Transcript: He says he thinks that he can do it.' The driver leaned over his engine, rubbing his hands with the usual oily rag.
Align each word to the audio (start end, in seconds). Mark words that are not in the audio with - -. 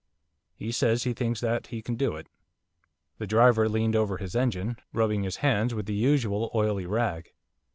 He 0.55 0.71
says 0.71 1.03
he 1.03 1.13
thinks 1.13 1.41
that 1.41 1.67
he 1.67 1.83
can 1.83 1.93
do 1.93 2.15
it.' 2.15 2.25
The 3.19 3.27
driver 3.27 3.69
leaned 3.69 3.95
over 3.95 4.17
his 4.17 4.35
engine, 4.35 4.77
rubbing 4.93 5.21
his 5.21 5.35
hands 5.45 5.75
with 5.75 5.85
the 5.85 5.93
usual 5.93 6.49
oily 6.55 6.87
rag. 6.87 7.29